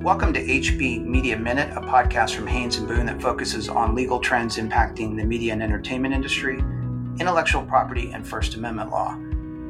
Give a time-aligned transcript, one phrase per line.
[0.00, 4.18] Welcome to HB Media Minute, a podcast from Haynes and Boone that focuses on legal
[4.18, 6.56] trends impacting the media and entertainment industry,
[7.20, 9.10] intellectual property, and First Amendment law.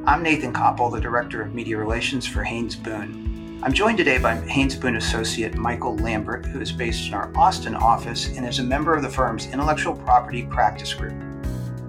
[0.07, 3.59] I'm Nathan Koppel, the Director of Media Relations for Haynes Boone.
[3.65, 7.75] I'm joined today by Haynes Boone associate Michael Lambert, who is based in our Austin
[7.75, 11.21] office and is a member of the firm's intellectual property practice group.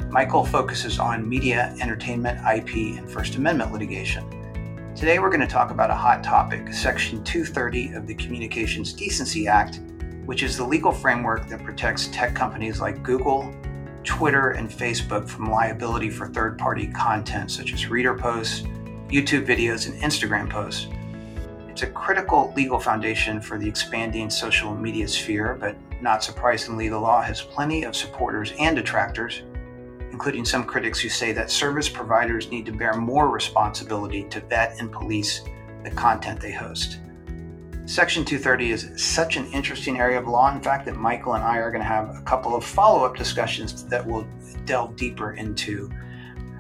[0.10, 4.41] Michael focuses on media, entertainment, IP, and First Amendment litigation.
[5.02, 9.48] Today, we're going to talk about a hot topic Section 230 of the Communications Decency
[9.48, 9.80] Act,
[10.28, 13.52] which is the legal framework that protects tech companies like Google,
[14.04, 18.62] Twitter, and Facebook from liability for third party content such as Reddit posts,
[19.10, 20.86] YouTube videos, and Instagram posts.
[21.68, 27.00] It's a critical legal foundation for the expanding social media sphere, but not surprisingly, the
[27.00, 29.42] law has plenty of supporters and detractors
[30.22, 34.80] including some critics who say that service providers need to bear more responsibility to vet
[34.80, 35.42] and police
[35.84, 37.00] the content they host.
[37.88, 41.58] Section 230 is such an interesting area of law, in fact, that Michael and I
[41.58, 44.28] are going to have a couple of follow up discussions that will
[44.66, 45.90] delve deeper into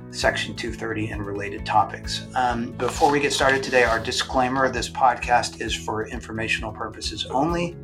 [0.09, 2.26] Section 230 and related topics.
[2.34, 7.78] Um, before we get started today, our disclaimer this podcast is for informational purposes only.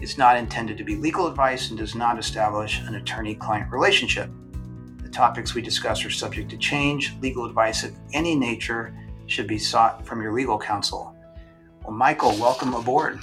[0.00, 4.30] It's not intended to be legal advice and does not establish an attorney client relationship.
[5.10, 7.16] The topics we discuss are subject to change.
[7.20, 11.16] Legal advice of any nature should be sought from your legal counsel.
[11.82, 13.18] Well, Michael, welcome aboard.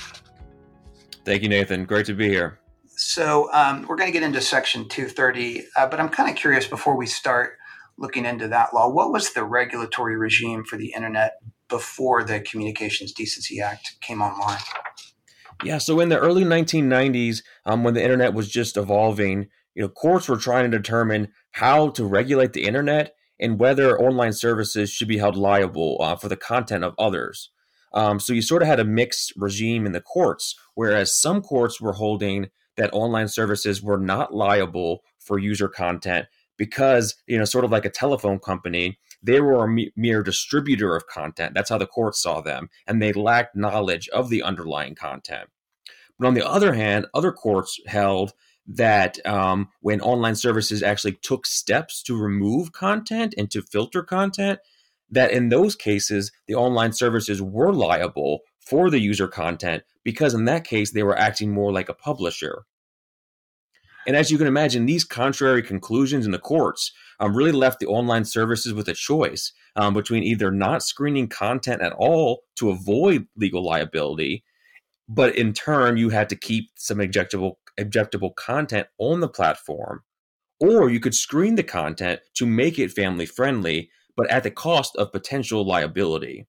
[1.23, 1.85] Thank you, Nathan.
[1.85, 2.59] Great to be here.
[2.87, 6.67] So, um, we're going to get into Section 230, uh, but I'm kind of curious
[6.67, 7.53] before we start
[7.97, 11.35] looking into that law, what was the regulatory regime for the internet
[11.69, 14.59] before the Communications Decency Act came online?
[15.63, 19.89] Yeah, so in the early 1990s, um, when the internet was just evolving, you know,
[19.89, 25.07] courts were trying to determine how to regulate the internet and whether online services should
[25.07, 27.49] be held liable uh, for the content of others.
[27.93, 31.81] Um, so you sort of had a mixed regime in the courts, whereas some courts
[31.81, 37.65] were holding that online services were not liable for user content because, you know, sort
[37.65, 41.55] of like a telephone company, they were a mere distributor of content.
[41.55, 45.49] That's how the courts saw them, and they lacked knowledge of the underlying content.
[46.19, 48.33] But on the other hand, other courts held
[48.67, 54.59] that um, when online services actually took steps to remove content and to filter content,
[55.09, 60.45] that in those cases, the online services were liable for the user content because in
[60.45, 62.63] that case, they were acting more like a publisher.
[64.05, 67.87] And as you can imagine, these contrary conclusions in the courts um, really left the
[67.87, 73.27] online services with a choice um, between either not screening content at all to avoid
[73.35, 74.43] legal liability,
[75.09, 80.03] but in turn, you had to keep some injectable objectable content on the platform,
[80.59, 84.95] or you could screen the content to make it family friendly, but at the cost
[84.95, 86.47] of potential liability.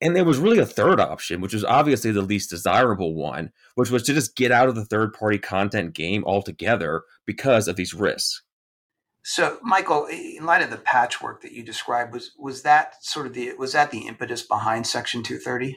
[0.00, 3.90] And there was really a third option, which was obviously the least desirable one, which
[3.90, 7.94] was to just get out of the third party content game altogether because of these
[7.94, 8.42] risks.
[9.28, 13.34] So, Michael, in light of the patchwork that you described, was was that sort of
[13.34, 15.76] the was that the impetus behind Section 230?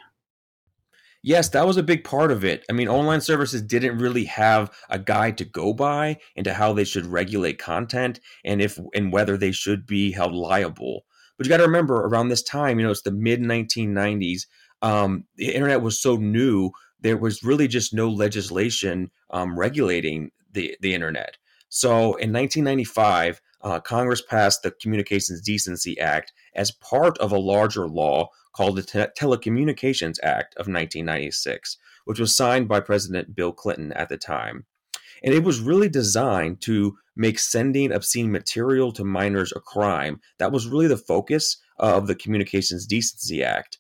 [1.22, 2.66] Yes, that was a big part of it.
[2.70, 6.86] I mean, online services didn't really have a guide to go by into how they
[6.86, 11.04] should regulate content and if and whether they should be held liable.
[11.38, 14.44] But you got to remember, around this time, you know, it's the mid 1990s.
[14.82, 16.72] Um, the internet was so new,
[17.02, 21.38] there was really just no legislation um, regulating the the internet.
[21.68, 27.88] So in 1995, uh, Congress passed the Communications Decency Act as part of a larger
[27.88, 28.30] law
[28.60, 34.10] called the Te- Telecommunications Act of 1996, which was signed by President Bill Clinton at
[34.10, 34.66] the time.
[35.24, 40.20] And it was really designed to make sending obscene material to minors a crime.
[40.40, 43.80] That was really the focus of the Communications Decency Act.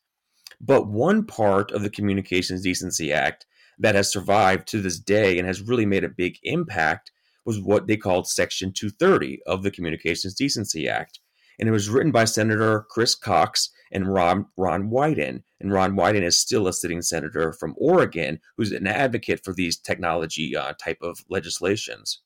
[0.61, 3.45] But one part of the Communications Decency Act
[3.79, 7.11] that has survived to this day and has really made a big impact
[7.43, 11.19] was what they called Section 230 of the Communications Decency Act.
[11.59, 15.43] And it was written by Senator Chris Cox and Ron, Ron Wyden.
[15.59, 19.77] And Ron Wyden is still a sitting senator from Oregon who's an advocate for these
[19.77, 22.21] technology uh, type of legislations.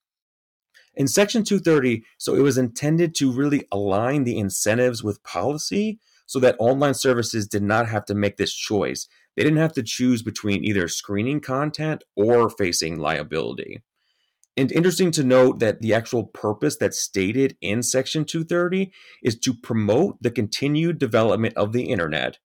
[0.95, 6.39] In Section 230, so it was intended to really align the incentives with policy so
[6.39, 9.07] that online services did not have to make this choice.
[9.35, 13.81] They didn't have to choose between either screening content or facing liability.
[14.55, 18.91] And interesting to note that the actual purpose that's stated in Section 230
[19.23, 22.37] is to promote the continued development of the internet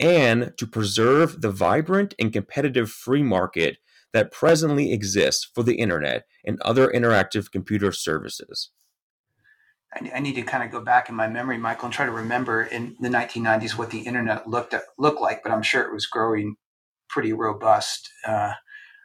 [0.00, 3.76] and to preserve the vibrant and competitive free market
[4.12, 8.70] that presently exists for the internet and other interactive computer services.
[9.94, 12.62] I need to kind of go back in my memory, Michael, and try to remember
[12.62, 15.42] in the 1990s what the internet looked at, looked like.
[15.42, 16.56] But I'm sure it was growing
[17.10, 18.10] pretty robust.
[18.26, 18.52] Uh,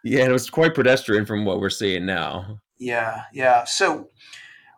[0.04, 2.60] yeah, it was quite pedestrian from what we're seeing now.
[2.78, 3.64] Yeah, yeah.
[3.66, 4.10] So,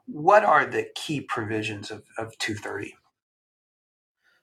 [0.06, 2.96] what are the key provisions of, of 230?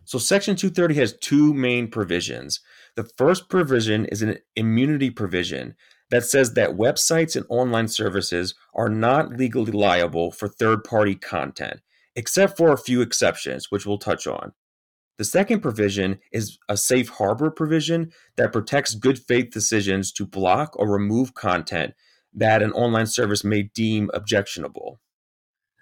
[0.04, 2.60] So, Section 230 has two main provisions.
[2.94, 5.74] The first provision is an immunity provision
[6.10, 11.80] that says that websites and online services are not legally liable for third party content,
[12.14, 14.52] except for a few exceptions, which we'll touch on.
[15.18, 20.78] The second provision is a safe harbor provision that protects good faith decisions to block
[20.78, 21.94] or remove content
[22.34, 25.00] that an online service may deem objectionable.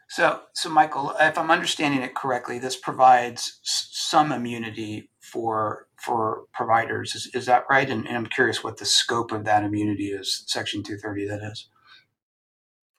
[0.08, 7.14] So, so Michael, if I'm understanding it correctly, this provides some immunity for for providers.
[7.14, 7.88] Is, is that right?
[7.88, 10.44] And, and I'm curious what the scope of that immunity is.
[10.46, 11.68] Section 230, that is.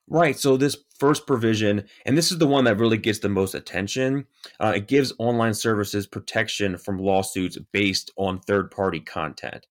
[0.07, 0.37] Right.
[0.37, 4.27] So this first provision, and this is the one that really gets the most attention,
[4.59, 9.65] uh, it gives online services protection from lawsuits based on third-party content.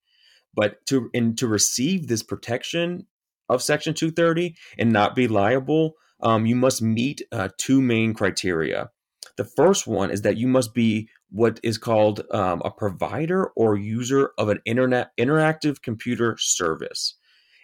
[0.53, 3.07] But to and to receive this protection
[3.47, 8.89] of Section 230 and not be liable, um, you must meet uh, two main criteria.
[9.37, 13.75] The first one is that you must be what is called um, a provider or
[13.77, 17.15] user of an internet interactive computer service.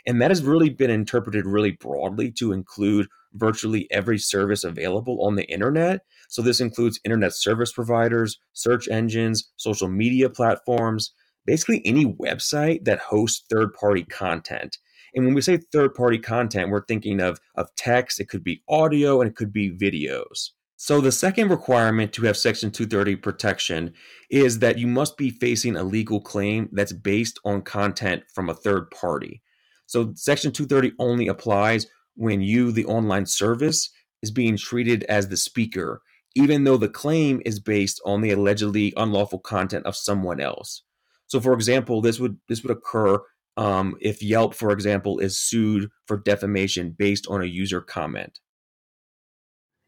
[0.06, 5.36] And that has really been interpreted really broadly to include virtually every service available on
[5.36, 6.02] the internet.
[6.30, 11.14] So this includes internet service providers, search engines, social media platforms,
[11.46, 14.78] basically any website that hosts third party content.
[15.14, 18.64] And when we say third party content, we're thinking of, of text, it could be
[18.70, 20.52] audio, and it could be videos.
[20.78, 23.94] So, the second requirement to have Section 230 protection
[24.32, 28.56] is that you must be facing a legal claim that's based on content from a
[28.56, 29.44] third party.
[29.92, 31.86] So Section 230 only applies
[32.16, 33.90] when you, the online service,
[34.22, 36.02] is being treated as the speaker,
[36.34, 40.84] even though the claim is based on the allegedly unlawful content of someone else.
[41.28, 43.20] So, for example, this would this would occur
[43.58, 48.40] um, if Yelp, for example, is sued for defamation based on a user comment.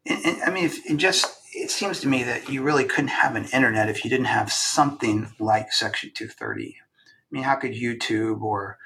[0.04, 3.36] And, and, I mean, if, just it seems to me that you really couldn't have
[3.36, 6.76] an internet if you didn't have something like Section 230.
[6.76, 8.76] I mean, how could YouTube or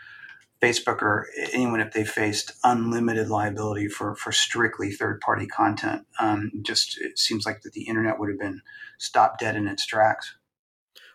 [0.62, 6.06] Facebook or anyone if they faced unlimited liability for, for strictly third party content.
[6.18, 8.62] Um, just it seems like that the internet would have been
[8.98, 10.34] stopped dead in its tracks.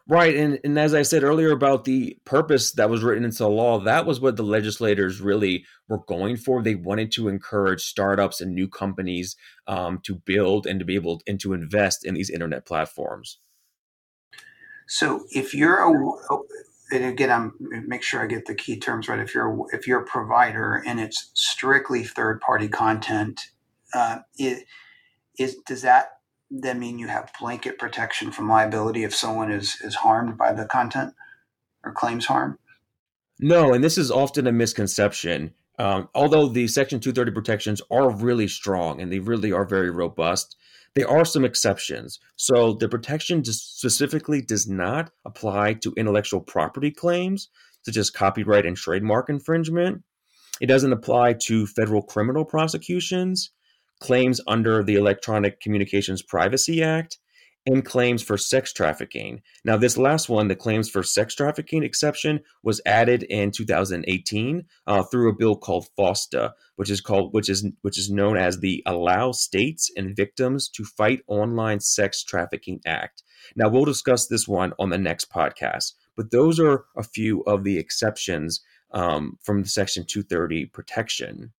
[0.05, 3.49] Right, and and as I said earlier about the purpose that was written into the
[3.49, 6.61] law, that was what the legislators really were going for.
[6.61, 11.21] They wanted to encourage startups and new companies um, to build and to be able
[11.25, 13.39] and to invest in these internet platforms.
[14.87, 15.89] So, if you're a
[16.91, 17.53] and again, I'm
[17.87, 19.19] make sure I get the key terms right.
[19.19, 23.39] If you're if you're a provider and it's strictly third party content,
[23.93, 24.65] uh, it
[25.39, 26.17] is does that
[26.51, 30.65] then mean you have blanket protection from liability if someone is is harmed by the
[30.65, 31.13] content
[31.83, 32.59] or claims harm?
[33.39, 35.53] No, and this is often a misconception.
[35.79, 40.55] Um, although the Section 230 protections are really strong and they really are very robust,
[40.95, 42.19] there are some exceptions.
[42.35, 47.49] So the protection specifically does not apply to intellectual property claims,
[47.81, 50.03] such as copyright and trademark infringement.
[50.61, 53.51] It doesn't apply to federal criminal prosecutions,
[53.99, 57.17] claims under the Electronic Communications Privacy Act,
[57.65, 59.41] and claims for sex trafficking.
[59.63, 65.03] Now, this last one, the claims for sex trafficking exception, was added in 2018 uh,
[65.03, 68.83] through a bill called FOSTA, which is called which is which is known as the
[68.85, 73.23] Allow States and Victims to Fight Online Sex Trafficking Act.
[73.55, 77.63] Now, we'll discuss this one on the next podcast, but those are a few of
[77.63, 81.53] the exceptions um, from the Section 230 protection.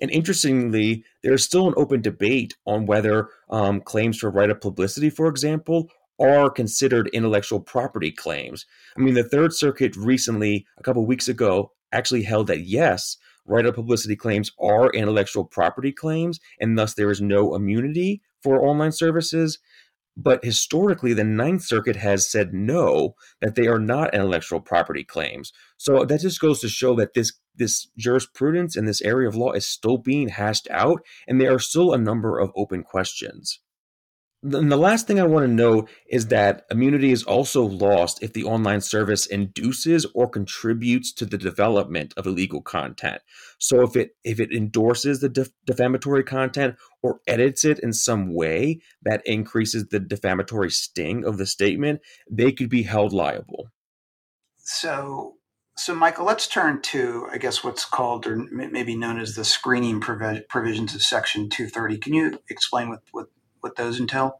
[0.00, 5.08] And interestingly, there's still an open debate on whether um, claims for right of publicity,
[5.08, 5.88] for example,
[6.20, 8.66] are considered intellectual property claims.
[8.96, 13.66] I mean, the Third Circuit recently, a couple weeks ago, actually held that yes, right
[13.66, 18.92] of publicity claims are intellectual property claims, and thus there is no immunity for online
[18.92, 19.58] services.
[20.16, 25.52] But historically, the Ninth Circuit has said no, that they are not intellectual property claims.
[25.76, 29.52] So that just goes to show that this this jurisprudence in this area of law
[29.52, 33.60] is still being hashed out, and there are still a number of open questions.
[34.44, 38.34] And the last thing I want to note is that immunity is also lost if
[38.34, 43.22] the online service induces or contributes to the development of illegal content.
[43.58, 48.34] So if it if it endorses the def- defamatory content or edits it in some
[48.34, 53.70] way that increases the defamatory sting of the statement, they could be held liable.
[54.58, 55.36] So
[55.76, 60.00] so Michael, let's turn to I guess what's called or maybe known as the screening
[60.00, 61.98] provisions of section 230.
[61.98, 63.26] Can you explain what what
[63.60, 64.38] what those entail?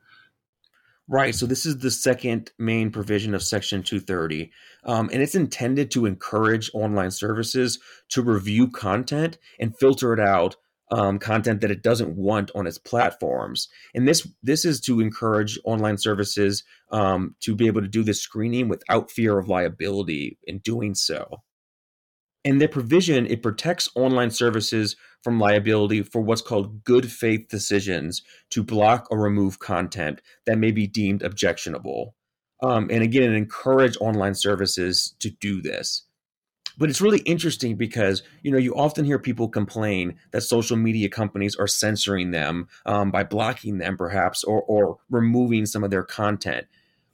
[1.07, 1.35] Right.
[1.35, 4.50] So this is the second main provision of Section 230,
[4.85, 10.57] um, and it's intended to encourage online services to review content and filter it out
[10.94, 13.68] um, content that it doesn't want on its platforms.
[13.94, 18.20] And this this is to encourage online services um, to be able to do this
[18.20, 21.42] screening without fear of liability in doing so.
[22.44, 28.22] And their provision it protects online services from liability for what's called good faith decisions
[28.50, 32.14] to block or remove content that may be deemed objectionable.
[32.62, 36.04] Um, and again, it encourage online services to do this.
[36.76, 41.09] But it's really interesting because you know you often hear people complain that social media
[41.09, 46.04] companies are censoring them um, by blocking them, perhaps, or or removing some of their
[46.04, 46.66] content.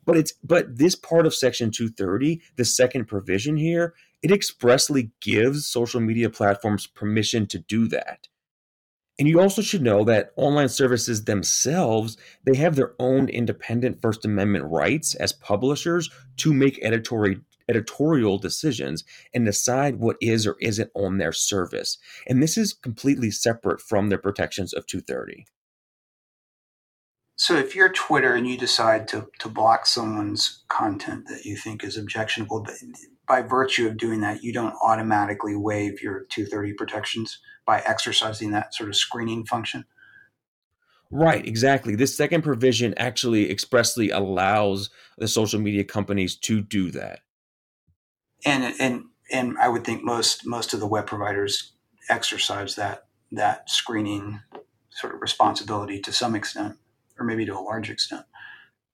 [0.04, 5.66] But it's but this part of Section 230, the second provision here, it expressly gives
[5.66, 8.28] social media platforms permission to do that.
[9.20, 14.24] And you also should know that online services themselves, they have their own independent First
[14.24, 17.40] Amendment rights as publishers to make editorial
[17.70, 21.98] editorial decisions and decide what is or isn't on their service.
[22.26, 25.46] And this is completely separate from the protections of 230.
[27.36, 31.82] So if you're Twitter and you decide to, to block someone's content that you think
[31.82, 32.66] is objectionable,
[33.26, 38.74] by virtue of doing that, you don't automatically waive your 230 protections by exercising that
[38.74, 39.86] sort of screening function.
[41.10, 41.96] Right, exactly.
[41.96, 47.20] This second provision actually expressly allows the social media companies to do that
[48.44, 51.72] and and and I would think most most of the web providers
[52.08, 54.40] exercise that that screening
[54.90, 56.76] sort of responsibility to some extent,
[57.18, 58.24] or maybe to a large extent.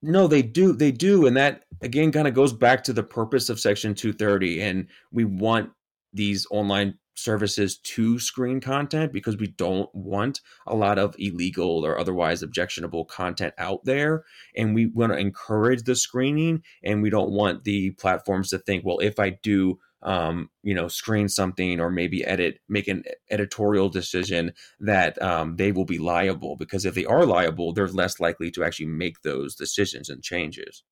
[0.03, 0.73] No, they do.
[0.73, 4.63] They do, and that again kind of goes back to the purpose of Section 230.
[4.63, 5.71] And we want
[6.13, 11.99] these online services to screen content because we don't want a lot of illegal or
[11.99, 14.25] otherwise objectionable content out there.
[14.57, 16.63] And we want to encourage the screening.
[16.85, 20.89] And we don't want the platforms to think, well, if I do, um, you know,
[20.89, 26.57] screen something or maybe edit, make an editorial decision that um, they will be liable.
[26.57, 30.85] Because if they are liable, they're less likely to actually make those decisions and changes.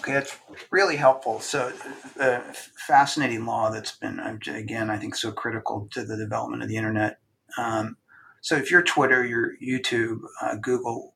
[0.00, 0.36] Okay, that's
[0.70, 1.40] really helpful.
[1.40, 1.72] So,
[2.20, 2.40] uh,
[2.86, 6.76] fascinating law that's been, uh, again, I think so critical to the development of the
[6.76, 7.18] internet.
[7.56, 7.96] Um,
[8.42, 11.14] so, if you're Twitter, your YouTube, uh, Google,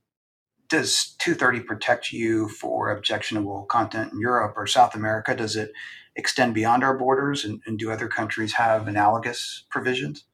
[0.69, 5.35] does 230 protect you for objectionable content in Europe or South America?
[5.35, 5.73] Does it
[6.17, 7.45] extend beyond our borders?
[7.45, 10.25] And, and do other countries have analogous provisions?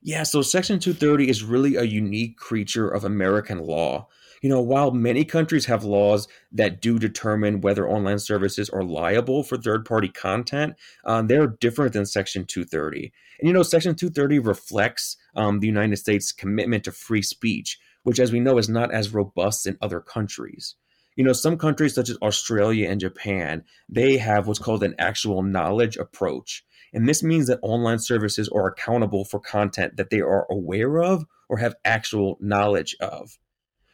[0.00, 4.08] Yeah, so Section 230 is really a unique creature of American law
[4.42, 9.42] you know, while many countries have laws that do determine whether online services are liable
[9.42, 13.12] for third party content, um, they're different than Section 230.
[13.40, 18.20] And, you know, Section 230 reflects um, the United States' commitment to free speech, which,
[18.20, 20.76] as we know, is not as robust in other countries.
[21.16, 25.42] You know, some countries such as Australia and Japan, they have what's called an actual
[25.42, 26.64] knowledge approach.
[26.92, 31.24] And this means that online services are accountable for content that they are aware of
[31.48, 33.36] or have actual knowledge of.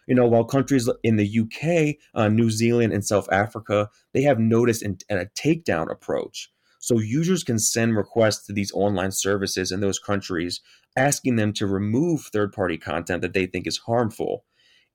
[0.07, 4.39] You know, while countries in the UK, uh, New Zealand, and South Africa, they have
[4.39, 6.51] notice and, and a takedown approach.
[6.79, 10.61] So users can send requests to these online services in those countries,
[10.97, 14.45] asking them to remove third-party content that they think is harmful.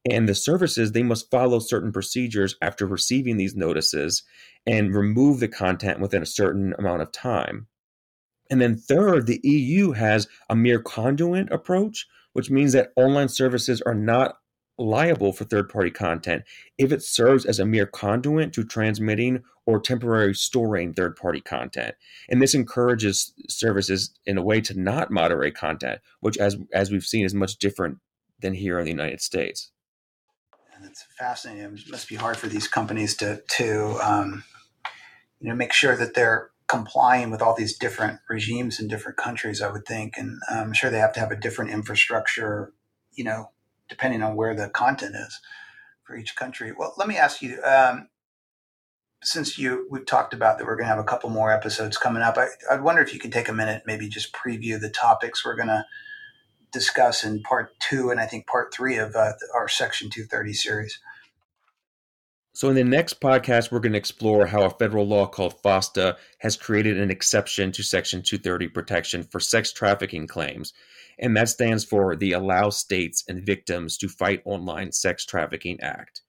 [0.09, 4.23] And the services, they must follow certain procedures after receiving these notices
[4.67, 7.67] and remove the content within a certain amount of time.
[8.49, 13.81] And then, third, the EU has a mere conduit approach, which means that online services
[13.81, 14.35] are not
[14.79, 16.43] liable for third party content
[16.77, 21.93] if it serves as a mere conduit to transmitting or temporarily storing third party content.
[22.29, 27.03] And this encourages services in a way to not moderate content, which, as, as we've
[27.03, 27.99] seen, is much different
[28.39, 29.71] than here in the United States.
[30.75, 31.77] And it's fascinating.
[31.77, 34.43] It must be hard for these companies to, to um,
[35.39, 39.61] you know, make sure that they're complying with all these different regimes in different countries,
[39.61, 40.17] I would think.
[40.17, 42.73] And I'm sure they have to have a different infrastructure,
[43.13, 43.51] you know,
[43.89, 45.39] depending on where the content is
[46.03, 46.71] for each country.
[46.77, 48.09] Well, let me ask you, um,
[49.21, 52.21] since you we've talked about that we're going to have a couple more episodes coming
[52.21, 55.43] up, I, I'd wonder if you could take a minute, maybe just preview the topics
[55.43, 55.85] we're going to
[56.71, 60.99] discuss in part two and I think part three of uh, our Section 230 series.
[62.59, 66.17] So, in the next podcast, we're going to explore how a federal law called FOSTA
[66.39, 70.73] has created an exception to Section 230 protection for sex trafficking claims
[71.17, 76.19] and that stands for the Allow States and Victims to Fight Online Sex Trafficking Act.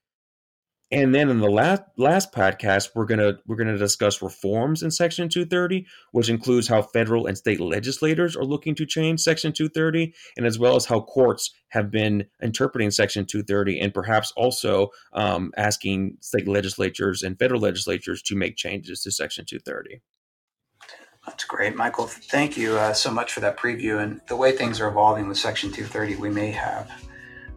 [0.92, 5.28] And then in the last last podcast, we're gonna we're gonna discuss reforms in Section
[5.28, 10.47] 230, which includes how federal and state legislators are looking to change Section 230, and
[10.47, 16.16] as well as how courts have been interpreting Section 230, and perhaps also um, asking
[16.20, 20.00] state legislatures and federal legislatures to make changes to Section 230.
[21.25, 22.06] That's great, Michael.
[22.06, 24.02] Thank you uh, so much for that preview.
[24.02, 26.90] And the way things are evolving with Section 230, we may have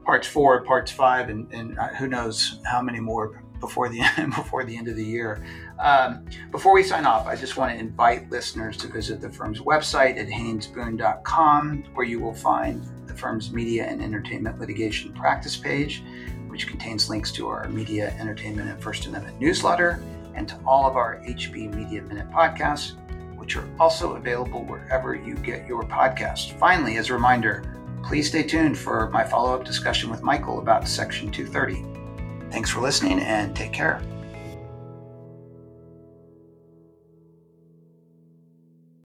[0.05, 4.35] parts four, parts five, and, and uh, who knows how many more before the end,
[4.35, 5.43] before the end of the year.
[5.79, 9.59] Um, before we sign off, I just want to invite listeners to visit the firm's
[9.59, 16.03] website at haynesboone.com, where you will find the firm's media and entertainment litigation practice page,
[16.47, 20.03] which contains links to our media, entertainment, and First Amendment newsletter,
[20.35, 22.97] and to all of our HB Media Minute podcasts,
[23.37, 26.57] which are also available wherever you get your podcast.
[26.59, 27.63] Finally, as a reminder,
[28.03, 31.85] Please stay tuned for my follow up discussion with Michael about Section 230.
[32.51, 34.01] Thanks for listening and take care.